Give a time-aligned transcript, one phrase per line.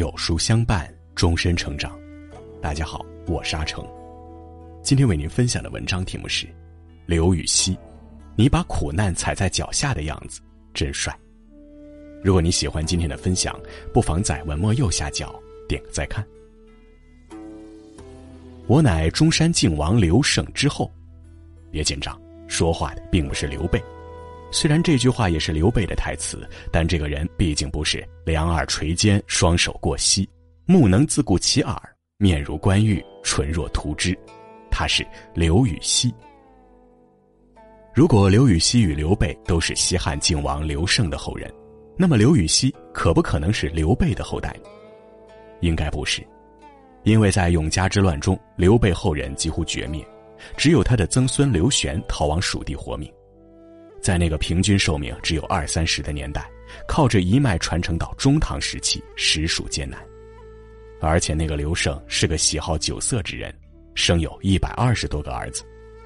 [0.00, 1.94] 有书相伴，终身成长。
[2.62, 3.86] 大家好，我是阿成。
[4.82, 6.48] 今天为您分享的文章题目是：
[7.04, 7.76] 刘禹锡，
[8.34, 10.40] 你把苦难踩在脚下的样子
[10.72, 11.14] 真帅。
[12.24, 13.54] 如果你喜欢今天的分享，
[13.92, 15.38] 不妨在文末右下角
[15.68, 16.26] 点个再看。
[18.68, 20.90] 我乃中山靖王刘胜之后，
[21.70, 23.78] 别紧张，说话的并不是刘备。
[24.50, 30.28] 虽然这句话也是刘备的台词，但这个人毕竟不是两耳垂肩、双手过膝、
[30.66, 31.80] 目能自顾其耳、
[32.18, 34.18] 面如冠玉、唇若涂脂，
[34.70, 36.12] 他是刘禹锡。
[37.94, 41.52] 如果刘禹锡与刘备都是西汉靖王刘胜的后人，
[41.96, 44.54] 那么刘禹锡可不可能是刘备的后代？
[45.60, 46.26] 应该不是，
[47.04, 50.04] 因为在永嘉之乱中，刘备后人几乎绝灭，
[50.56, 53.12] 只有他的曾孙刘玄逃往蜀地活命。
[54.00, 56.48] 在那个平均寿命只有二三十的年代，
[56.88, 60.00] 靠着一脉传承到中唐时期，实属艰难。
[61.00, 63.54] 而且那个刘胜是个喜好酒色之人，
[63.94, 65.64] 生有一百二十多个儿子，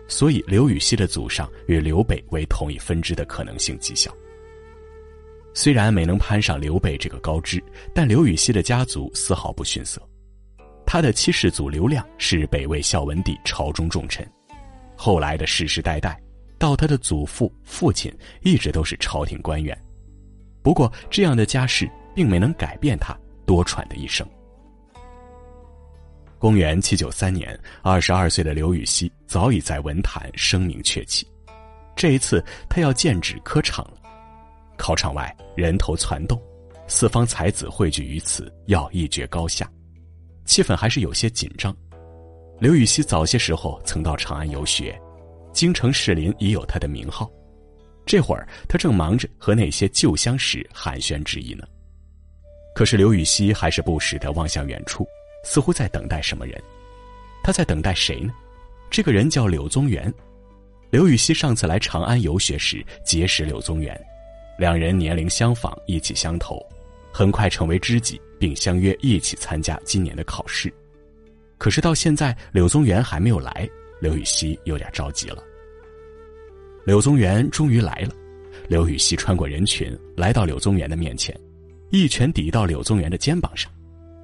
[0.09, 4.15] 所以刘禹锡的祖上与刘备为同一分支的可能性极小。
[5.53, 7.63] 虽然没能攀上刘备这个高枝，
[7.95, 10.03] 但刘禹锡的家族丝毫不逊色。
[10.87, 14.29] 他的七世祖刘亮是北魏孝文帝朝中重臣，
[14.97, 16.21] 后来的世世代代。
[16.65, 19.79] 到他的祖父、父亲一直都是朝廷官员，
[20.63, 24.27] 不过这样的家世并没能改变他多舛的一生。
[26.39, 31.29] 公元七九三年，二十二岁的刘禹锡早已在文坛声名鹊起。
[31.95, 33.99] 这一次，他要建制科场了。
[34.79, 36.41] 考场外人头攒动，
[36.89, 39.71] 四方才子汇聚于此，要一决高下，
[40.47, 41.77] 气氛还是有些紧张。
[42.59, 44.99] 刘禹锡早些时候曾到长安游学。
[45.55, 47.31] 京城士林已有他的名号，
[48.05, 51.65] 这会儿他正忙着和那些旧相识寒暄之意呢。
[52.75, 55.07] 可是刘禹锡还是不时地望向远处，
[55.45, 56.61] 似乎在等待什么人。
[57.43, 58.35] 他在等待谁呢？
[58.91, 60.13] 这个人叫柳宗元。
[60.91, 63.99] 刘禹锡上次来长安游学时结识柳宗元，
[64.59, 66.61] 两人年龄相仿，意气相投，
[67.13, 70.73] 很快成为知己，并相约一起参加今年的考试。
[71.59, 73.69] 可是到现在，柳宗元还没有来。
[74.05, 75.43] 刘禹锡有点着急了。
[76.85, 78.11] 柳宗元终于来了，
[78.69, 81.35] 刘禹锡穿过人群，来到柳宗元的面前，
[81.91, 83.73] 一拳抵到柳宗元的肩膀上，“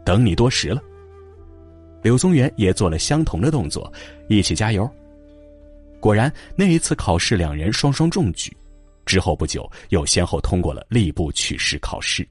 [0.05, 0.83] 等你多时了。”
[2.05, 3.91] 柳宗元也做了相同的动作，
[4.29, 4.87] 一起加油。
[5.99, 8.55] 果然，那一次考试，两人双双中举，
[9.07, 12.29] 之后不久又先后通过了吏部取士考试，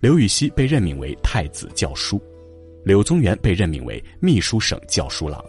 [0.00, 2.20] 刘禹锡被任命为太子教书，
[2.84, 5.40] 柳宗元被任命为秘书省校书郎。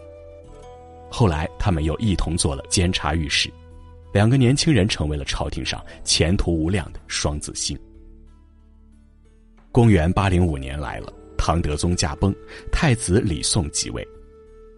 [1.10, 3.50] 后来，他们又一同做了监察御史，
[4.12, 7.78] 两个年轻人成为了朝廷上前途无量的双子星。
[9.72, 12.34] 公元八零五年来了，唐德宗驾崩，
[12.72, 14.06] 太子李诵即位，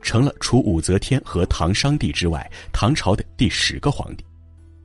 [0.03, 4.25] 成了除武则天和唐商帝之外，唐朝的第十个皇帝。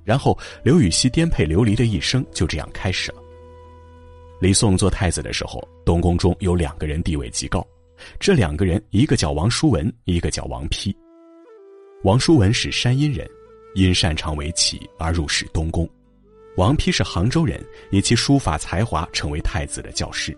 [0.03, 3.17] 然后，刘禹锡颠沛流离的一生就这样开始了。
[4.39, 7.65] 李诵做太子的时候，东宫中有两个人地位极高，
[8.19, 10.93] 这两个人，一个叫王叔文，一个叫王丕。
[12.03, 13.25] 王叔文是山阴人，
[13.75, 15.90] 因擅长围棋而入仕东宫。
[16.58, 20.38] 王丕是杭州人，以其书法才华成为太子的教师。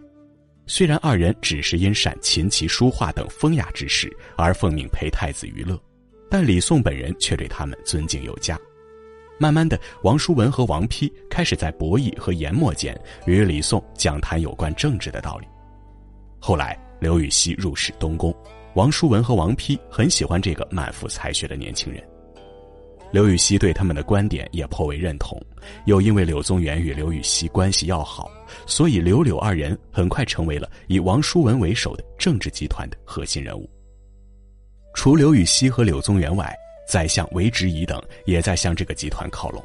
[0.68, 5.76] 虽然二人只是因善琴棋书画等风雅之事而奉命陪太子娱乐，
[6.30, 8.60] 但李诵本人却对他们尊敬有加。
[9.40, 12.96] 慢慢的，王叔文和王丕开始在博弈和研墨间
[13.26, 15.48] 与李诵讲谈有关政治的道理。
[16.40, 18.32] 后来，刘禹锡入仕东宫。
[18.76, 22.04] 王叔文和王丕很喜欢这个满腹才学的年轻人，
[23.10, 25.42] 刘禹锡对他们的观点也颇为认同。
[25.86, 28.30] 又因为柳宗元与刘禹锡关系要好，
[28.68, 33.70] 所以刘柳二人很快成为了以王叔文为首的政治集团的核心人物。
[34.94, 36.54] 除刘禹锡和柳宗元外，
[36.86, 39.64] 宰相韦执仪等也在向这个集团靠拢，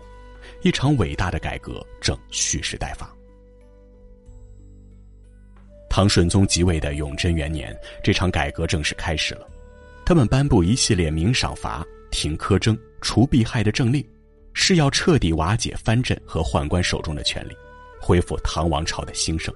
[0.63, 3.13] 一场伟大的改革正蓄势待发。
[5.91, 9.47] 唐顺宗即位的永贞元年，这场改革正式开始了。
[10.07, 14.03] 他们颁布一系列明赏罚、停苛征、除弊害的政令，
[14.55, 17.57] 是要彻底瓦解藩镇和宦官手中的权力，
[18.01, 19.53] 恢复唐王朝的兴盛。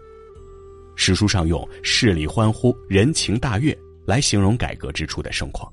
[0.97, 5.73] 史书上用“势力欢呼，人情大悦”来形容改革之初的盛况。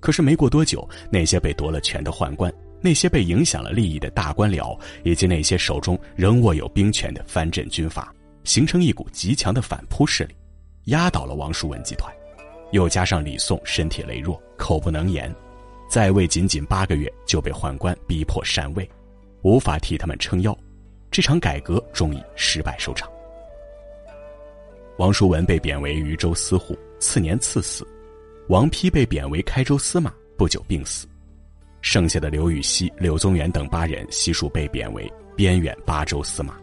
[0.00, 8.12] 可是没过多久，那些被夺了权的宦官，那些被影响了利益的大官僚，以及那些手中仍握有兵权的藩镇军阀。
[8.44, 10.34] 形成一股极强的反扑势力，
[10.84, 12.12] 压倒了王叔文集团。
[12.72, 15.34] 又加上李诵身体羸弱，口不能言，
[15.88, 18.88] 在位仅仅八个月就被宦官逼迫禅位，
[19.42, 20.56] 无法替他们撑腰。
[21.10, 23.10] 这场改革终以失败收场。
[24.98, 27.84] 王叔文被贬为渝州司户，次年赐死；
[28.48, 31.08] 王丕被贬为开州司马，不久病死。
[31.82, 36.54] 剩下的刘禹锡、柳宗元等八人悉数被贬为边远八州司马。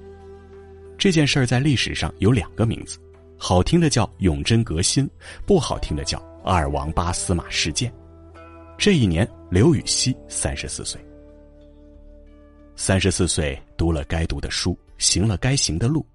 [0.97, 2.97] 这件事儿在历史上有两个名字，
[3.37, 5.07] 好听的叫永贞革新，
[5.45, 7.93] 不好听的叫二王八司马事件。
[8.77, 10.99] 这一年，刘禹锡三十四岁。
[12.75, 16.05] 三十四岁，读了该读的书，行了该行的路，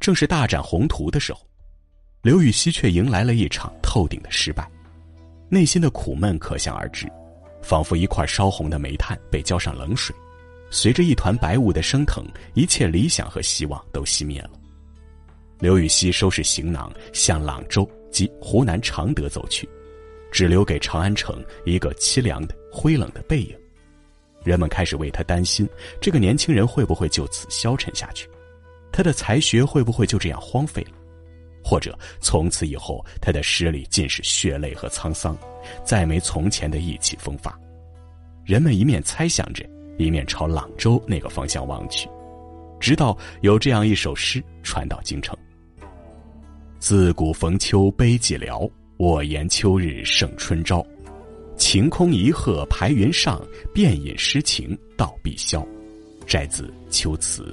[0.00, 1.40] 正是大展宏图的时候，
[2.22, 4.68] 刘禹锡却迎来了一场透顶的失败，
[5.48, 7.08] 内心的苦闷可想而知。
[7.62, 10.14] 仿佛一块烧红的煤炭被浇上冷水，
[10.72, 12.24] 随着一团白雾的升腾，
[12.54, 14.50] 一切理想和希望都熄灭了。
[15.60, 19.68] 刘禹锡收拾行囊向朗州及湖南常德走去，
[20.32, 23.54] 只留给长安城一个凄凉的灰冷的背影。
[24.42, 25.68] 人们开始为他担心：
[26.00, 28.26] 这个年轻人会不会就此消沉下去？
[28.90, 30.96] 他的才学会不会就这样荒废了？
[31.62, 35.36] 或者从此以后，他的诗里尽是血泪和沧桑，
[35.84, 37.56] 再没从前的意气风发。
[38.44, 39.64] 人们一面猜想着，
[39.98, 42.08] 一面朝朗州那个方向望去，
[42.80, 45.36] 直到有这样一首诗传到京城
[46.80, 50.84] ：“自古逢秋悲寂寥，我言秋日胜春朝。
[51.56, 53.40] 晴空一鹤排云上，
[53.72, 55.64] 便引诗情到碧霄。”
[56.26, 57.44] 摘自《秋词》。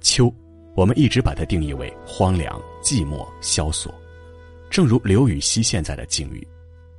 [0.00, 0.32] 秋。
[0.74, 3.94] 我们一直把它定义为荒凉、寂寞、萧索，
[4.70, 6.42] 正如刘禹锡现在的境遇。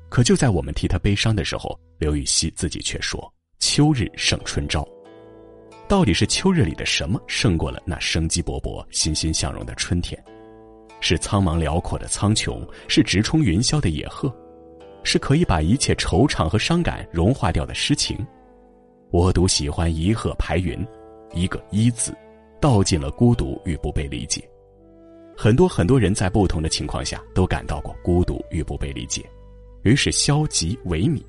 [0.10, 4.86] 可就在我们替他悲伤的时候，刘禹锡自己却说：“秋日胜春朝。”
[5.88, 10.22] 到底是秋日里的什么胜过了那生机勃勃、欣欣向荣的春天？
[11.00, 14.30] 是苍茫辽阔的苍穹，是直冲云霄的野鹤，
[15.06, 18.18] 是可以把一切惆怅和伤感融化掉的诗情。
[19.10, 20.86] 我独喜欢一鹤排云，
[21.34, 22.14] 一个“一”字。
[22.60, 24.46] 道尽了孤独与不被理解，
[25.38, 29.24] 很多很多人在不同的情况下都感到过孤独与不被理解，
[29.84, 31.24] 于是消极萎靡。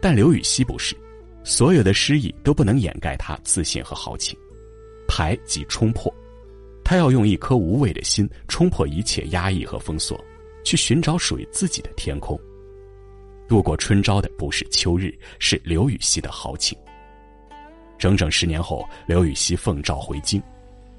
[0.00, 0.96] 但刘禹锡不是，
[1.44, 4.38] 所有的诗意都不能掩盖他自信和豪情。
[5.08, 6.12] 排即冲破，
[6.84, 10.18] 他要用一颗无畏的心冲破一切压抑和封锁，
[10.64, 12.38] 去寻找属于自己的天空。
[13.48, 16.76] 度过春朝的不是秋日，是刘禹锡的豪情。
[17.96, 20.42] 整整十年后，刘禹锡奉诏回京。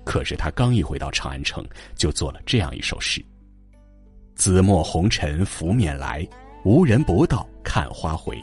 [0.06, 3.22] 可是他刚一回到长安城，就做了这样一首诗
[4.36, 6.26] ：“紫陌红尘拂面来，
[6.64, 8.42] 无人不道看花回。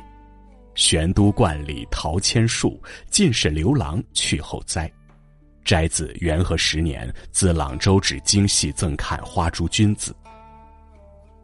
[0.74, 4.90] 玄都观里桃千树，尽是刘郎去后栽。”
[5.64, 10.14] 摘自元和十年，自朗州至京戏赠看花诸君子。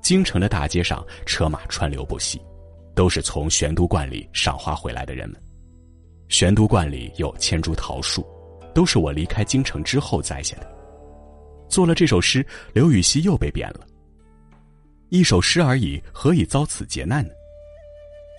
[0.03, 2.41] 京城的大街上车马川流不息，
[2.94, 5.41] 都是从玄都观里赏花回来的人们。
[6.29, 8.27] 玄都观里有千株桃树。
[8.73, 10.79] 都是我离开京城之后栽下的。
[11.69, 13.85] 做了这首诗，刘禹锡又被贬了。
[15.09, 17.32] 一首诗而已，何以遭此劫难呢？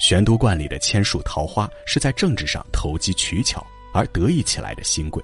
[0.01, 3.63] 玄都观里的千树桃花是在政治上投机取巧
[3.93, 5.23] 而得意起来的新贵，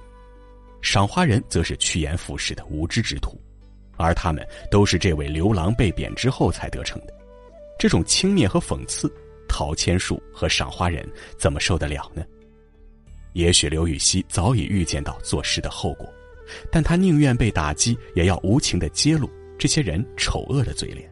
[0.80, 3.36] 赏花人则是趋炎附势的无知之徒，
[3.96, 7.12] 而他们都是这位刘郎被贬之后才得逞的。
[7.76, 9.12] 这种轻蔑和讽刺，
[9.48, 11.04] 桃千树和赏花人
[11.36, 12.24] 怎么受得了呢？
[13.32, 16.08] 也许刘禹锡早已预见到作诗的后果，
[16.70, 21.10] 但他宁愿被打击，也要无情的揭露这些人丑恶的嘴脸。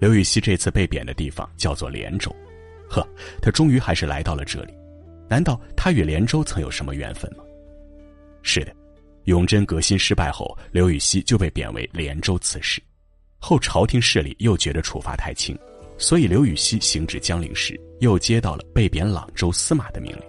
[0.00, 2.34] 刘禹锡这次被贬的地方叫做连州，
[2.88, 3.06] 呵，
[3.40, 4.74] 他终于还是来到了这里。
[5.28, 7.42] 难道他与连州曾有什么缘分吗？
[8.42, 8.74] 是的，
[9.24, 12.82] 永贞革新失败后，刘禹锡就被贬为连州刺史，
[13.38, 15.58] 后朝廷势力又觉得处罚太轻。
[15.96, 20.22] 所以，刘禹锡行至江陵时，又接到了被贬朗州司马的命令。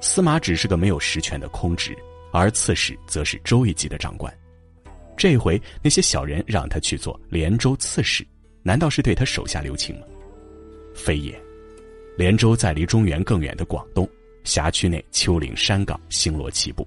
[0.00, 1.94] 司马只是个没有实权的空职，
[2.32, 4.32] 而刺史则是州一级的长官。
[5.16, 8.24] 这回那些小人让他去做连州刺史，
[8.64, 10.06] 难道是对他手下留情吗？
[10.94, 11.38] 非也，
[12.16, 14.08] 连州在离中原更远的广东
[14.42, 16.86] 辖区内，丘陵山岗，星罗棋布，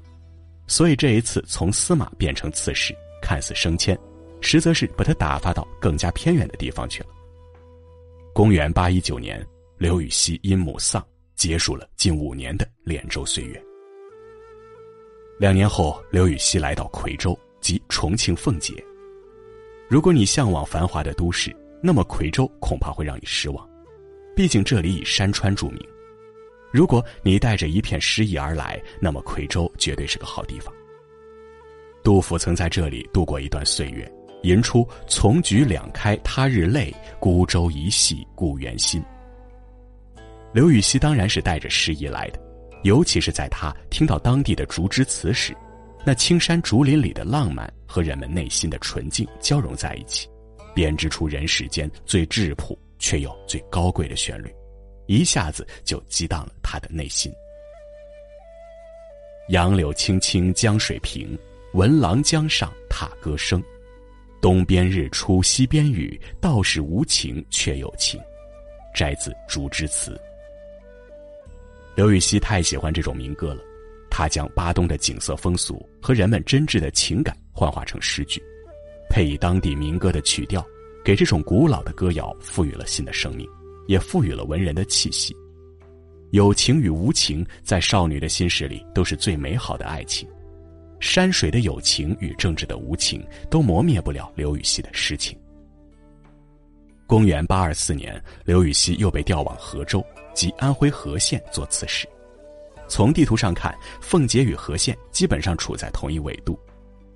[0.66, 3.98] 所以这一次从司马变成刺史，看似升迁，
[4.42, 7.10] 实则是把他打发到更加偏远的地方去了。
[8.34, 9.46] 公元八一九年，
[9.78, 11.06] 刘禹锡因母丧，
[11.36, 13.64] 结束了近五年的连州岁月。
[15.38, 18.74] 两年后，刘禹锡来到夔州即重庆奉节。
[19.90, 23.68] 如果你向往繁华的都市，那么夔州恐怕会让你失望，
[24.36, 25.80] 毕竟这里以山川著名。
[26.72, 30.74] 如果你带着一片诗意而来，那么夔州绝对是个好地方。
[32.04, 34.12] 杜甫曾在这里度过一段岁月。
[34.44, 39.04] 吟出“丛菊两开他日泪，孤舟一系故园心”。
[40.54, 42.40] 刘禹锡当然是带着诗意来的，
[42.84, 45.58] 尤其是在他听到当地的竹枝词时，
[46.06, 50.30] 那青山竹林里的浪漫和人们内心的纯净交融在一起，
[50.78, 54.56] 编织出人世间最质朴却又最高贵的旋律，
[55.08, 57.34] 一下子就激荡了他的内心。
[59.50, 61.36] 杨柳青青江水平，
[61.74, 63.60] 闻郎江上踏歌声。
[64.40, 68.22] 东边日出西边雨，道是无晴却有晴。
[68.94, 70.12] 摘自《竹枝词》。
[71.96, 73.64] 刘禹锡太喜欢这种民歌了，
[74.12, 78.40] 他将巴东的景色风俗和人们真挚的情感幻化成诗句，
[79.10, 80.66] 配以当地民歌的曲调，
[81.04, 83.48] 给这种古老的歌谣赋予了新的生命，
[83.88, 85.36] 也赋予了文人的气息。
[86.32, 90.28] 有情与无情，在少女的心事里都是最美好的爱情。
[91.00, 95.38] 山水的友情与政治的无情，都磨灭不了刘禹锡的诗情。
[97.06, 102.06] 公元八二四年，刘禹锡又被调往河州及安徽和县做刺史。
[102.90, 106.60] 从地图上看，奉节与和县基本上处在同一纬度，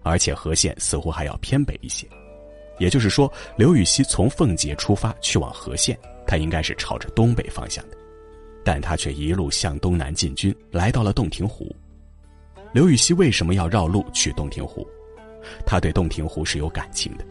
[0.03, 2.07] 而且河县似乎还要偏北一些。
[2.79, 7.97] 也就是说，刘禹锡从奉节出发去往河县，他应该是朝着东北方向的，
[8.63, 11.75] 但他却一路向东南进军，来到了洞庭湖。
[12.73, 14.87] 刘禹锡为什么要绕路去洞庭湖？
[15.65, 17.25] 他对洞庭湖是有感情的。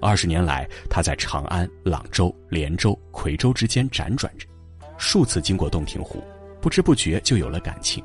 [0.00, 4.46] 二十年来，他在长安、朗州、连州、夔州之间辗转着，
[4.98, 6.22] 数次经过洞庭湖，
[6.60, 8.02] 不知不觉就有了感情，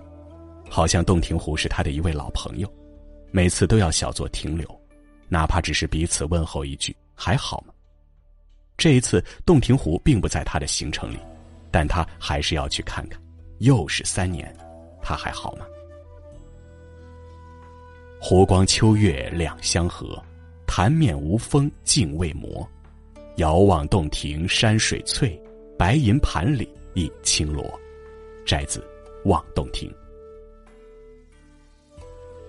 [0.69, 2.71] 好像洞庭湖是他的一位老朋友，
[3.37, 4.67] 每次都要小作停留，
[5.29, 7.73] 哪怕只是彼此问候一句“还好吗”。
[8.75, 11.19] 这一次，洞庭湖并不在他的行程里，
[11.69, 13.21] 但他还是要去看看。
[13.59, 14.51] 又是三年，
[15.03, 15.67] 他还好吗？
[18.19, 20.19] 湖光秋月两相和，
[20.65, 22.67] 潭面无风镜未磨。
[23.35, 25.39] 遥望洞庭山水翠，
[25.77, 27.63] 白银盘里一青螺。
[28.47, 28.79] 摘自
[29.25, 29.87] 《望洞庭》。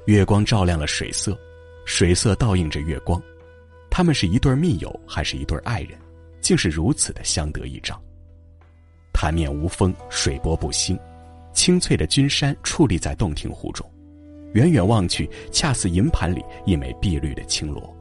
[0.08, 1.38] 月光照亮了水色，
[1.84, 3.22] 水色倒映着月光，
[3.90, 5.98] 他们是一对密友，还是一对爱人？
[6.40, 8.00] 竟是如此的相得益彰。
[9.12, 10.98] 潭面无风，水波不兴，
[11.52, 13.86] 青翠的君山矗立在洞庭湖中。
[14.54, 17.94] 远远望去，恰似银盘里一枚碧绿的青螺。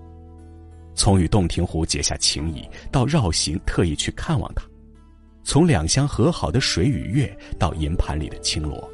[0.96, 4.64] 从与洞庭湖结下情谊，到绕行特意去看望他；
[5.44, 8.90] 从两相和好的水与月，到银盘里的青螺，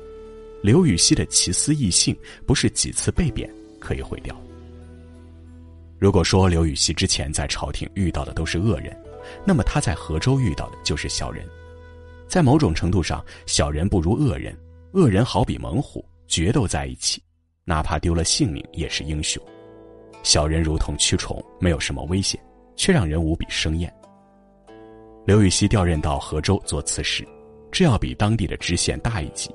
[0.63, 2.17] 刘禹锡的奇思异性，
[2.47, 4.33] 不是几次被贬可以毁掉。
[5.99, 8.97] 如果说刘禹锡之前在朝廷遇到的都是恶人，
[9.45, 11.45] 那么他在河州遇到的就是小人。
[12.29, 14.57] 在某种程度上，小人不如恶人，
[14.93, 17.21] 恶人好比猛虎，决斗在一起。
[17.65, 19.43] 哪怕丢了性命也是英雄，
[20.23, 22.39] 小人如同蛆虫，没有什么危险，
[22.77, 23.93] 却让人无比生厌。
[25.25, 27.27] 刘禹锡调任到河州做刺史，
[27.69, 29.53] 这要比当地的知县大一级。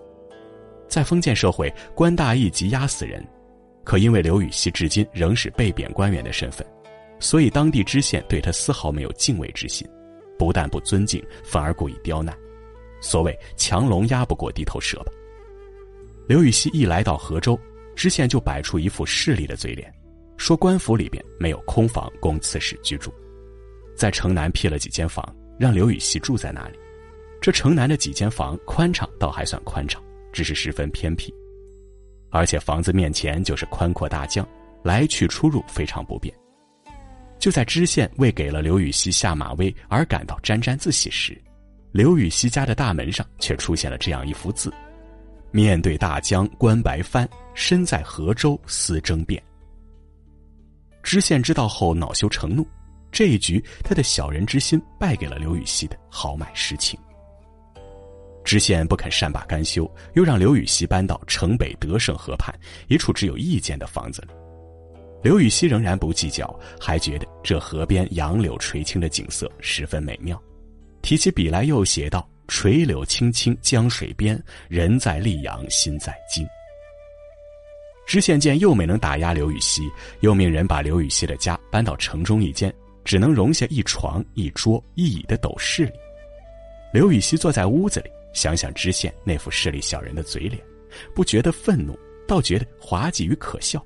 [0.88, 3.24] 在封建社会，官大一级压死人，
[3.84, 6.66] 可因为刘禹锡至今仍是被贬官员的身份，
[7.20, 9.86] 所以当地知县对他丝毫没有敬畏之心，
[10.38, 12.36] 不但不尊敬，反而故意刁难。
[13.00, 15.12] 所谓强龙压不过地头蛇吧。
[16.26, 17.58] 刘禹锡一来到河州。
[17.96, 19.92] 知县就摆出一副势利的嘴脸，
[20.36, 23.12] 说官府里边没有空房供刺史居住，
[23.96, 26.78] 在城南辟了几间房，让刘禹锡住在那里。
[27.40, 30.00] 这城南的几间房宽敞，倒还算宽敞，
[30.38, 31.34] 只是十分偏僻，
[32.30, 34.46] 而且房子面前就是宽阔大江，
[34.84, 36.32] 来去出入非常不便。
[37.40, 41.36] 就在知县为给了刘禹锡下马威而感到沾沾自喜时，
[41.90, 44.72] 刘禹锡家的大门上却出现了这样一幅字。
[45.50, 49.42] 面对大江观白帆，身在河州思争辩。
[51.02, 52.64] 知县知道后恼羞成怒，
[53.10, 56.96] 这一局他的小人之心败给了刘禹锡的豪迈诗情。
[58.48, 62.50] 知县不肯善罢甘休，又让刘禹锡搬到城北德胜河畔
[62.86, 64.28] 一处只有一间的房子里。
[65.22, 70.42] 刘禹锡仍然不计较，还觉得这河边杨柳垂青的景色十分美妙，
[71.02, 72.26] 提起笔来又写道。
[72.46, 76.46] 垂柳青青江水边，人在溧阳心在京。
[78.06, 79.82] 知县见又没能打压刘禹锡，
[80.20, 82.74] 又命人把刘禹锡的家搬到城中一间
[83.04, 85.92] 只能容下一床一桌一椅的斗室里。
[86.94, 90.62] 刘禹锡坐在屋子里，想想知县那副势利小人的嘴脸，
[91.14, 93.84] 不觉得愤怒，倒觉得滑稽与可笑。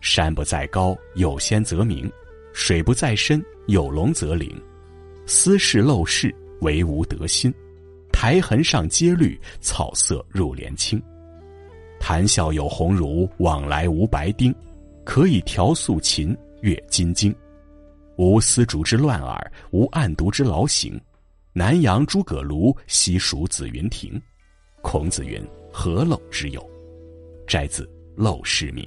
[0.00, 2.08] 山不在高，有仙则名；
[2.52, 4.50] 水不在深，有龙则灵。
[5.26, 6.34] 斯是陋室。
[6.62, 7.52] 惟吾德馨，
[8.10, 11.00] 苔痕上阶绿，草色入帘青。
[12.00, 14.54] 谈笑有鸿儒，往来无白丁。
[15.04, 17.32] 可以调素琴，阅金经。
[18.16, 20.98] 无丝竹之乱耳，无案牍之劳形。
[21.58, 24.20] 南阳诸葛庐，西蜀子云亭。
[24.82, 26.62] 孔子云：“何陋之有？”
[27.48, 27.82] 摘自
[28.14, 28.86] 《陋室铭。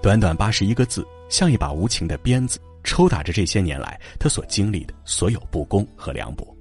[0.00, 6.56] 短短八十一个字，像一把无情的鞭子，抽打着这些年来他所经历的所有不公和凉薄。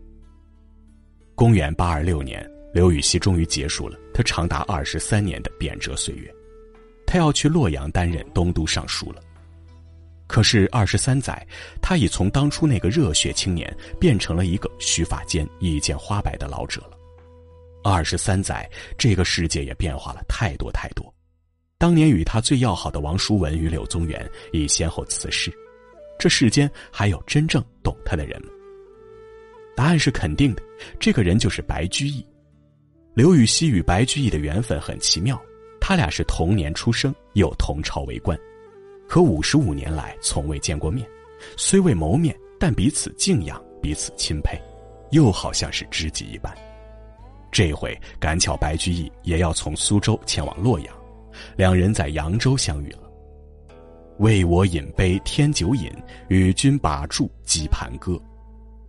[1.36, 6.34] 公元八二六年，刘禹锡终于结束了他长达二十三年的贬谪岁月，
[7.06, 9.22] 他要去洛阳担任东都尚书了。
[10.30, 11.44] 可是二十三载，
[11.82, 16.92] 他已从当初那个热血青年变成了一个须发间一见花白的老者了。
[17.84, 21.12] 二十三载，这个世界也变化了太多太多。
[21.80, 25.52] 当年与他最要好的王叔文与柳宗元已先后辞世，
[26.20, 28.50] 这世间还有真正懂他的人吗？
[29.76, 30.62] 答案是肯定的，
[31.00, 32.24] 这个人就是白居易。
[33.16, 35.42] 刘禹锡与白居易的缘分很奇妙，
[35.82, 38.40] 他俩是同年出生，又同朝为官，
[39.10, 41.06] 可五十五年来从未见过面，
[41.58, 44.56] 虽未谋面，但彼此敬仰，彼此钦佩，
[45.10, 46.56] 又好像是知己一般。
[47.52, 50.96] 这回赶巧白居易也要从苏州前往洛阳。
[51.56, 53.10] 两人在扬州相遇了。
[54.20, 55.92] 为我饮杯添酒饮，
[56.28, 58.16] 与君把箸击盘歌。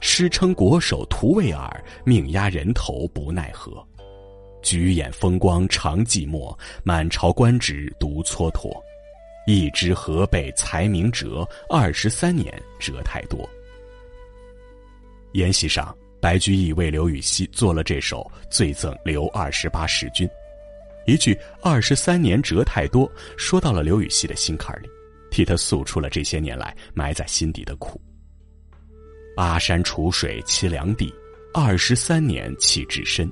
[0.00, 3.72] 诗称国手徒为尔，命压人头不奈何。
[4.60, 8.70] 举眼风光常寂寞，满朝官职独蹉跎。
[9.50, 13.50] 一知河北才名折，二十三年折太多。
[15.32, 20.24] 宴席上，白居易为刘禹锡做了这首《醉赠刘二十八使君》。
[21.04, 24.88] 一句“二十三年折太多”，说到了刘禹锡的心坎里，
[25.32, 28.00] 替他诉出了这些年来埋在心底的苦。
[29.34, 31.12] 巴山楚水凄凉地，
[31.52, 33.28] 二十三年弃置身。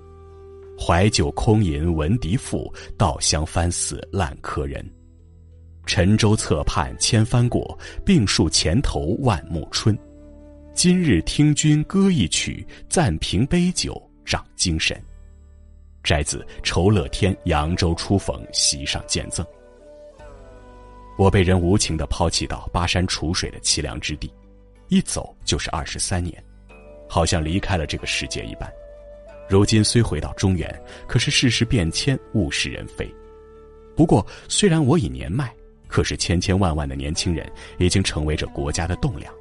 [0.76, 4.84] 怀旧空吟闻笛赋，稻香翻似烂柯人。
[5.88, 9.99] 沉舟侧畔千帆过，病树前头万木春。
[10.74, 15.03] 今日听君歌一曲，暂凭杯酒长精神。
[16.05, 19.44] 摘自《酬乐天扬州初逢席上见赠》。
[21.16, 24.31] 我被人无情的抛弃到巴山楚水的凄凉之地，
[24.88, 26.44] 一走就是二十三年，
[27.09, 28.70] 好像离开了这个世界一般。
[29.48, 30.70] 如今虽回到中原，
[31.07, 33.11] 可是世事变迁，物是人非。
[33.96, 35.53] 不过，虽然我已年迈，
[35.88, 39.33] 可是千千万万的年轻人已经成为着国家的栋梁，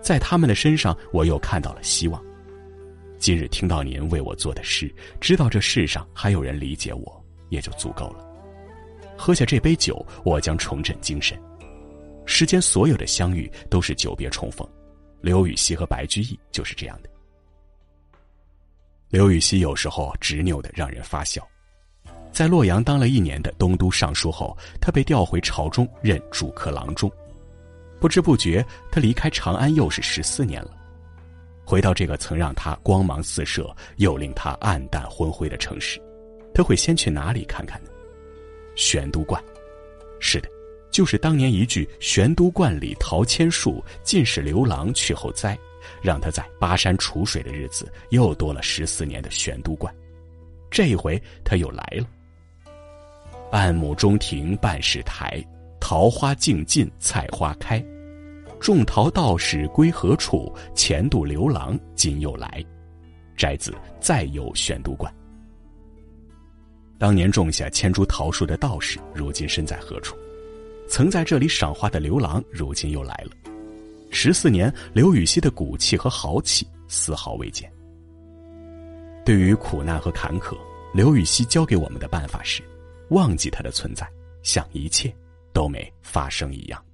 [0.00, 2.20] 在他们的身上，我又看到了希望。
[3.18, 8.26] 今日听到您为我做的诗，知道这世上还有人理解我，也就足够了。
[9.16, 11.38] 喝下这杯酒，我将重振精神。
[12.24, 14.66] 世间所有的相遇都是久别重逢，
[15.20, 17.10] 刘禹锡和白居易就是这样的。
[19.10, 21.46] 刘禹锡有时候执拗的让人发笑，
[22.32, 27.10] 在洛阳当了一年的东都尚书后，他被调回朝中任主客郎中，
[28.00, 30.70] 不知不觉他离开长安又是十四年了。
[31.64, 36.00] 回到这个曾让他光芒四射又令他黯淡昏灰的城市，
[36.54, 37.90] 他会先去哪里看看呢？
[38.74, 39.42] 玄都观，
[40.18, 40.48] 是的，
[40.90, 45.58] 就是当年一句“玄都观里桃千树，尽是刘郎去后栽”，
[46.00, 49.94] 让他在巴山楚水的日子又多了十四年的玄都观。
[50.70, 52.06] 这一回他又来了。
[53.50, 55.44] 半亩中庭半是台，
[55.80, 57.84] 桃花尽尽菜花开。
[58.60, 60.54] 种桃道士归何处？
[60.74, 62.64] 前度刘郎今又来。
[63.36, 65.12] 摘自《再游玄都观》。
[66.98, 70.14] 当年种下千株桃树的道士，如今身在何处？
[70.88, 73.30] 曾在这里赏花的刘郎，如今又来了。
[74.10, 77.72] 十四年，刘禹锡的骨气和豪气丝毫未减。
[79.24, 80.56] 对于苦难和坎坷，
[80.92, 82.62] 刘禹锡教给我们的办法是：
[83.10, 84.04] 忘记它的存在，
[84.42, 85.14] 像一切
[85.52, 86.84] 都没发生一样。